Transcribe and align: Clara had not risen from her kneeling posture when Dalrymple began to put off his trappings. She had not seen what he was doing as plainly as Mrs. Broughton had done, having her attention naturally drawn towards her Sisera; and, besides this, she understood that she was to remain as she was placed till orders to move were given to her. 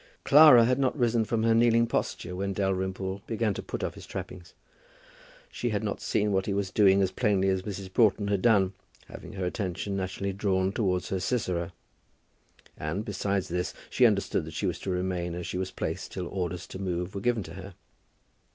Clara 0.23 0.65
had 0.65 0.79
not 0.79 0.97
risen 0.97 1.25
from 1.25 1.43
her 1.43 1.53
kneeling 1.53 1.85
posture 1.85 2.35
when 2.35 2.53
Dalrymple 2.53 3.21
began 3.27 3.53
to 3.53 3.61
put 3.61 3.83
off 3.83 3.93
his 3.93 4.07
trappings. 4.07 4.55
She 5.51 5.69
had 5.69 5.83
not 5.83 6.01
seen 6.01 6.31
what 6.31 6.47
he 6.47 6.55
was 6.55 6.71
doing 6.71 7.03
as 7.03 7.11
plainly 7.11 7.49
as 7.49 7.61
Mrs. 7.61 7.93
Broughton 7.93 8.27
had 8.29 8.41
done, 8.41 8.73
having 9.09 9.33
her 9.33 9.45
attention 9.45 9.95
naturally 9.95 10.33
drawn 10.33 10.71
towards 10.71 11.09
her 11.09 11.19
Sisera; 11.19 11.71
and, 12.75 13.05
besides 13.05 13.47
this, 13.47 13.75
she 13.91 14.07
understood 14.07 14.43
that 14.45 14.55
she 14.55 14.65
was 14.65 14.79
to 14.79 14.89
remain 14.89 15.35
as 15.35 15.45
she 15.45 15.59
was 15.59 15.69
placed 15.69 16.11
till 16.11 16.25
orders 16.29 16.65
to 16.65 16.79
move 16.79 17.13
were 17.13 17.21
given 17.21 17.43
to 17.43 17.53
her. 17.53 17.75